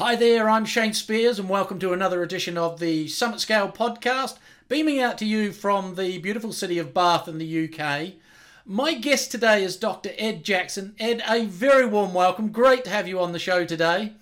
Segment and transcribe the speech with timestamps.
[0.00, 4.38] Hi there, I'm Shane Spears, and welcome to another edition of the Summit Scale podcast,
[4.66, 8.14] beaming out to you from the beautiful city of Bath in the UK.
[8.64, 10.12] My guest today is Dr.
[10.16, 10.94] Ed Jackson.
[10.98, 12.48] Ed, a very warm welcome.
[12.48, 14.14] Great to have you on the show today.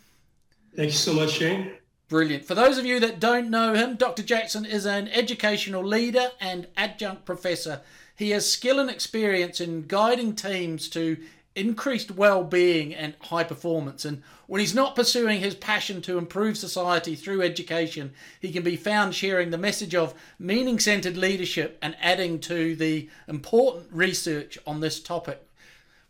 [0.75, 1.71] Thank you so much, Shane.
[2.09, 2.45] Brilliant.
[2.45, 4.25] For those of you that don't know him, Dr.
[4.25, 7.83] Jackson is an educational leader and adjunct professor.
[8.17, 11.19] He has skill and experience in guiding teams to
[11.59, 14.05] increased well-being and high performance.
[14.05, 18.77] And when he's not pursuing his passion to improve society through education he can be
[18.77, 25.01] found sharing the message of meaning-centered leadership and adding to the important research on this
[25.01, 25.45] topic.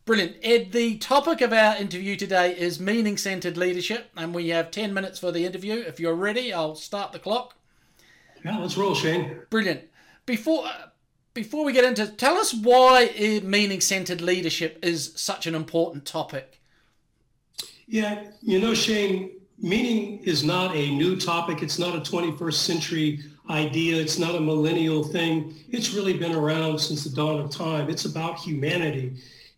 [0.05, 0.37] Brilliant.
[0.43, 4.10] Ed the topic of our interview today is meaning-centered leadership.
[4.16, 5.74] And we have 10 minutes for the interview.
[5.74, 7.57] If you're ready i'll start the clock.
[8.45, 9.41] Yeah let's roll shane.
[9.51, 9.83] Brilliant.
[10.24, 10.66] Before
[11.42, 13.10] before we get into tell us why
[13.45, 16.60] meaning centered leadership is such an important topic.
[17.87, 21.63] Yeah you know shane meaning is not a new topic.
[21.63, 24.01] It's not a 21st century idea.
[24.01, 25.54] It's not a millennial thing.
[25.71, 27.88] It's really been around since the dawn of time.
[27.88, 29.15] It's about humanity.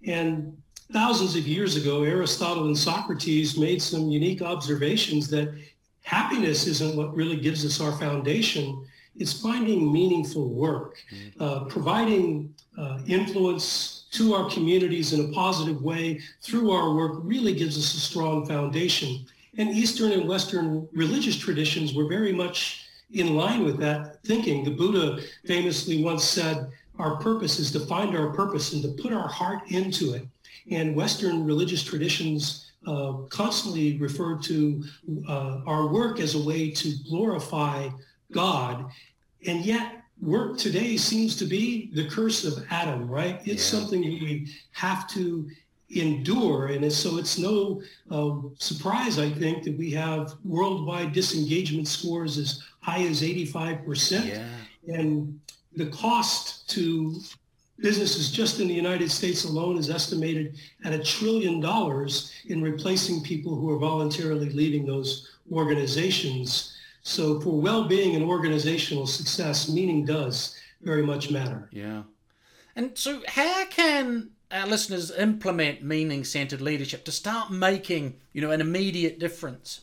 [0.06, 0.56] And
[0.92, 5.55] thousands of years ago aristotle and socrates made some unique observations that
[6.02, 8.84] happiness isn't what really gives us our foundation
[9.16, 11.42] it's finding meaningful work, mm-hmm.
[11.42, 17.55] uh, providing uh, influence to our communities in a positive way through our work really
[17.55, 19.25] gives us a strong foundation.
[19.58, 24.64] And Eastern and Western religious traditions were very much in line with that thinking.
[24.64, 29.12] The Buddha famously once said, our purpose is to find our purpose and to put
[29.12, 30.27] our heart into it.
[30.70, 34.84] And Western religious traditions uh, constantly refer to
[35.28, 37.89] uh, our work as a way to glorify
[38.33, 38.91] God.
[39.47, 43.41] And yet work today seems to be the curse of Adam, right?
[43.45, 43.78] It's yeah.
[43.78, 45.48] something we have to
[45.91, 46.67] endure.
[46.69, 52.63] And so it's no uh, surprise, I think, that we have worldwide disengagement scores as
[52.80, 54.27] high as 85%.
[54.27, 54.46] Yeah.
[54.95, 55.40] And
[55.77, 57.20] the cost to
[57.80, 63.23] businesses just in the United States alone is estimated at a trillion dollars in replacing
[63.23, 66.77] people who are voluntarily leaving those organizations.
[67.02, 71.68] So for well-being and organizational success, meaning does very much matter.
[71.72, 72.02] Yeah.
[72.77, 78.60] And so how can our listeners implement meaning-centered leadership to start making, you know, an
[78.60, 79.80] immediate difference?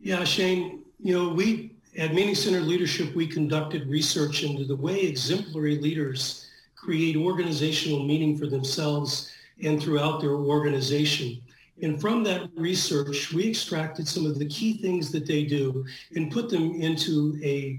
[0.00, 5.78] Yeah, Shane, you know, we at Meaning-Centered Leadership, we conducted research into the way exemplary
[5.78, 9.32] leaders create organizational meaning for themselves
[9.64, 11.40] and throughout their organization.
[11.82, 16.32] And from that research, we extracted some of the key things that they do and
[16.32, 17.78] put them into a,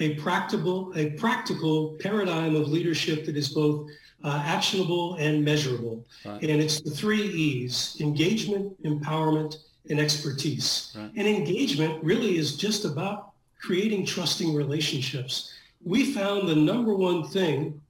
[0.00, 3.88] a practical, a practical paradigm of leadership that is both
[4.22, 6.04] uh, actionable and measurable.
[6.24, 6.42] Right.
[6.42, 9.56] And it's the three E's, engagement, empowerment,
[9.88, 10.92] and expertise.
[10.94, 11.10] Right.
[11.16, 15.54] And engagement really is just about creating trusting relationships.
[15.84, 17.80] We found the number one thing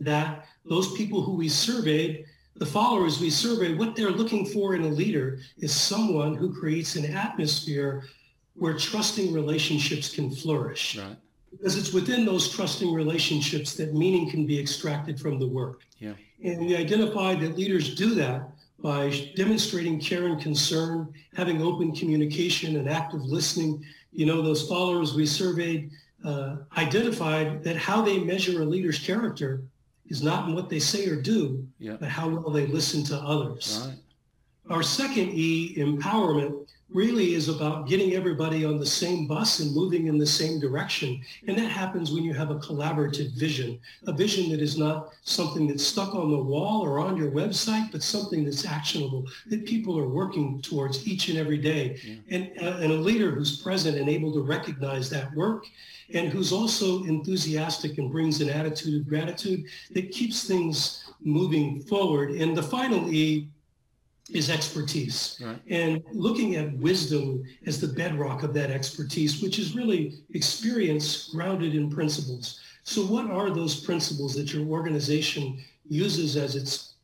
[0.00, 2.25] that those people who we surveyed
[2.58, 6.96] the followers we survey, what they're looking for in a leader is someone who creates
[6.96, 8.04] an atmosphere
[8.54, 10.96] where trusting relationships can flourish.
[10.96, 11.16] Right.
[11.50, 15.82] Because it's within those trusting relationships that meaning can be extracted from the work.
[15.98, 16.14] Yeah.
[16.42, 22.76] And we identified that leaders do that by demonstrating care and concern, having open communication
[22.76, 23.84] and active listening.
[24.12, 25.90] You know, those followers we surveyed
[26.24, 29.62] uh, identified that how they measure a leader's character
[30.08, 31.66] is not in what they say or do,
[31.98, 33.86] but how well they listen to others.
[33.86, 33.96] Right.
[34.68, 40.06] Our second E, empowerment, really is about getting everybody on the same bus and moving
[40.06, 41.20] in the same direction.
[41.46, 45.66] And that happens when you have a collaborative vision, a vision that is not something
[45.66, 49.98] that's stuck on the wall or on your website, but something that's actionable, that people
[49.98, 51.98] are working towards each and every day.
[52.04, 52.14] Yeah.
[52.30, 55.66] And, uh, and a leader who's present and able to recognize that work
[56.14, 62.30] and who's also enthusiastic and brings an attitude of gratitude that keeps things moving forward.
[62.30, 63.48] And the final E
[64.30, 65.60] is expertise right.
[65.68, 71.74] and looking at wisdom as the bedrock of that expertise, which is really experience grounded
[71.74, 72.60] in principles.
[72.82, 75.58] So what are those principles that your organization
[75.88, 76.94] uses as its,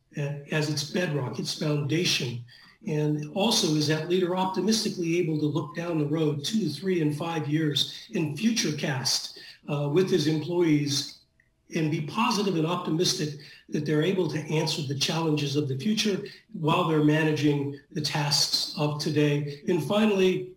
[0.51, 2.43] as its bedrock, its foundation?
[2.85, 7.15] And also is that leader optimistically able to look down the road two, three, and
[7.15, 9.39] five years in future cast
[9.69, 11.19] uh, with his employees
[11.75, 13.29] and be positive and optimistic
[13.69, 16.23] that they're able to answer the challenges of the future
[16.53, 19.61] while they're managing the tasks of today.
[19.67, 20.53] And finally,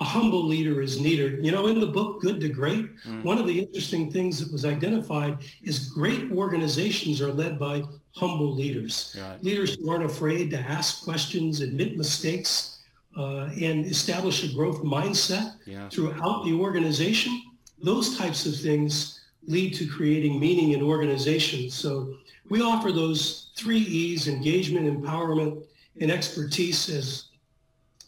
[0.00, 1.44] a humble leader is needed.
[1.44, 3.22] You know, in the book, Good to Great, mm.
[3.22, 7.82] one of the interesting things that was identified is great organizations are led by
[8.16, 9.16] humble leaders.
[9.20, 9.42] Right.
[9.44, 12.78] Leaders who aren't afraid to ask questions, admit mistakes,
[13.16, 15.88] uh, and establish a growth mindset yeah.
[15.90, 17.42] throughout the organization.
[17.82, 21.74] Those types of things lead to creating meaning in organizations.
[21.74, 22.14] So
[22.48, 25.64] we offer those three E's, engagement, empowerment,
[26.00, 27.24] and expertise as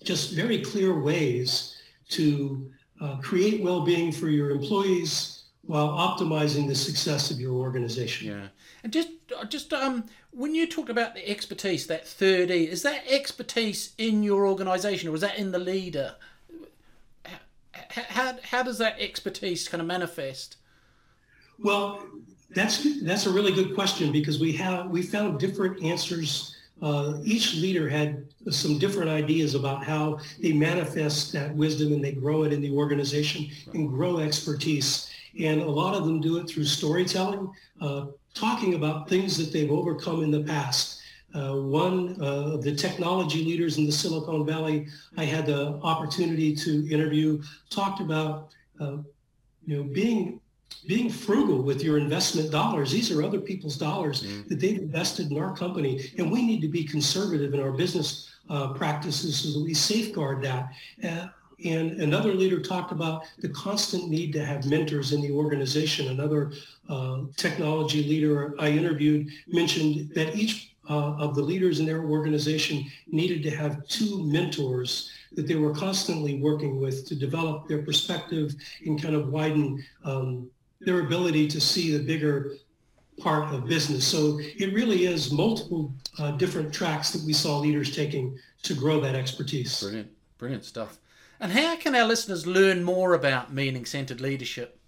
[0.02, 1.76] just very clear ways
[2.10, 2.70] to
[3.00, 8.28] uh, create well-being for your employees while optimizing the success of your organization.
[8.28, 8.48] Yeah.
[8.82, 9.08] And just
[9.48, 14.22] just um when you talked about the expertise, that third E, is that expertise in
[14.22, 16.16] your organization or is that in the leader?
[17.24, 20.56] How, how, how does that expertise kind of manifest?
[21.62, 22.04] Well,
[22.50, 26.56] that's that's a really good question because we have we found different answers.
[26.82, 32.10] Uh, each leader had some different ideas about how they manifest that wisdom and they
[32.10, 35.08] grow it in the organization and grow expertise.
[35.40, 39.70] And a lot of them do it through storytelling, uh, talking about things that they've
[39.70, 41.00] overcome in the past.
[41.32, 46.54] Uh, one uh, of the technology leaders in the Silicon Valley I had the opportunity
[46.56, 48.48] to interview talked about
[48.80, 48.98] uh,
[49.64, 50.41] you know being
[50.86, 52.90] being frugal with your investment dollars.
[52.90, 54.48] These are other people's dollars mm.
[54.48, 58.30] that they've invested in our company, and we need to be conservative in our business
[58.50, 60.72] uh, practices so that we safeguard that.
[61.02, 61.28] Uh,
[61.64, 66.08] and another leader talked about the constant need to have mentors in the organization.
[66.08, 66.52] Another
[66.88, 72.84] uh, technology leader I interviewed mentioned that each uh, of the leaders in their organization
[73.06, 78.54] needed to have two mentors that they were constantly working with to develop their perspective
[78.84, 80.50] and kind of widen um,
[80.84, 82.52] their ability to see the bigger
[83.20, 84.06] part of business.
[84.06, 89.00] So it really is multiple uh, different tracks that we saw leaders taking to grow
[89.00, 89.80] that expertise.
[89.80, 90.98] Brilliant, brilliant stuff.
[91.40, 94.78] And how can our listeners learn more about meaning-centered leadership?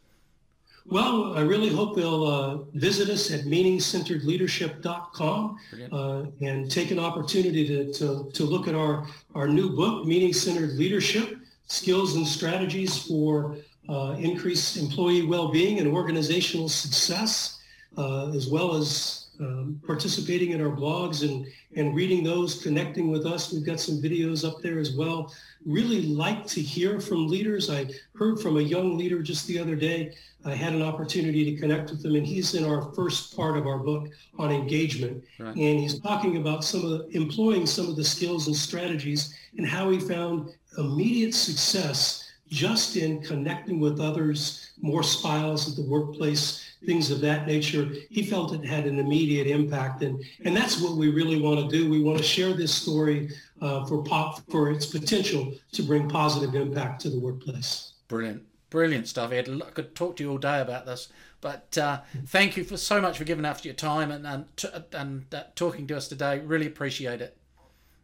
[0.87, 5.59] Well, I really hope they'll uh, visit us at meaningcenteredleadership.com
[5.91, 10.75] uh, and take an opportunity to, to, to look at our, our new book, Meaning-Centered
[10.75, 13.57] Leadership, Skills and Strategies for
[13.89, 17.61] uh, increase employee well-being and organizational success,
[17.99, 21.47] uh, as well as um, participating in our blogs and,
[21.77, 23.53] and reading those, connecting with us.
[23.53, 25.35] We've got some videos up there as well.
[25.67, 27.69] Really like to hear from leaders.
[27.69, 30.15] I heard from a young leader just the other day.
[30.45, 33.67] I had an opportunity to connect with him, and he's in our first part of
[33.67, 34.09] our book
[34.39, 35.25] on engagement.
[35.39, 35.57] Right.
[35.57, 39.67] And he's talking about some of the, employing some of the skills and strategies and
[39.67, 42.24] how he found immediate success
[42.55, 47.91] just in connecting with others, more smiles at the workplace, things of that nature.
[48.11, 51.77] He felt it had an immediate impact, and and that's what we really want to
[51.77, 51.91] do.
[51.91, 53.31] We want to share this story
[53.61, 57.95] uh, for pop for its potential to bring positive impact to the workplace.
[58.07, 59.49] Brilliant, brilliant stuff, Ed.
[59.49, 61.09] I could talk to you all day about this,
[61.41, 64.47] but uh, thank you for so much for giving us your time and and,
[64.93, 66.39] and uh, talking to us today.
[66.39, 67.37] Really appreciate it.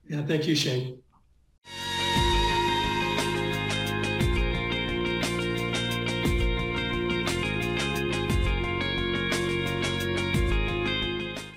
[0.08, 1.02] Yeah, thank you, Shane.